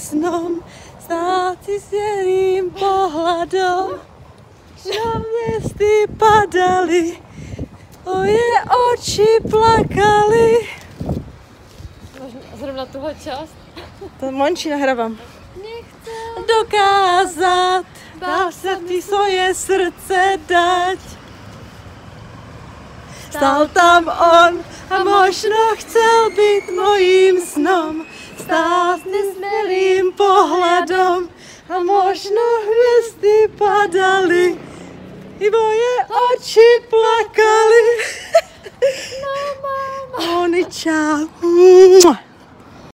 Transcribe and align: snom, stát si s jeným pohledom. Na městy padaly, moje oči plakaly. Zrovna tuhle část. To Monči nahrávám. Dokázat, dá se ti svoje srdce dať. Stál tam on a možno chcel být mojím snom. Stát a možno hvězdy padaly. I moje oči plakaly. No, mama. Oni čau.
snom, 0.00 0.64
stát 1.00 1.64
si 1.64 1.80
s 1.80 1.92
jeným 1.92 2.70
pohledom. 2.70 3.90
Na 4.86 5.22
městy 5.22 6.06
padaly, 6.18 7.18
moje 8.04 8.52
oči 8.92 9.26
plakaly. 9.50 10.68
Zrovna 12.54 12.86
tuhle 12.86 13.14
část. 13.24 13.54
To 14.20 14.30
Monči 14.30 14.70
nahrávám. 14.70 15.18
Dokázat, 16.48 17.86
dá 18.20 18.50
se 18.50 18.78
ti 18.88 19.02
svoje 19.02 19.54
srdce 19.54 20.38
dať. 20.48 20.98
Stál 23.30 23.68
tam 23.68 24.08
on 24.08 24.64
a 24.90 25.04
možno 25.04 25.56
chcel 25.76 26.30
být 26.30 26.70
mojím 26.76 27.40
snom. 27.40 28.06
Stát 28.38 29.00
a 31.68 31.78
možno 31.82 32.40
hvězdy 32.62 33.48
padaly. 33.58 34.58
I 35.40 35.50
moje 35.50 35.94
oči 36.32 36.86
plakaly. 36.90 37.82
No, 39.22 39.32
mama. 39.62 40.42
Oni 40.42 40.64
čau. 40.64 42.16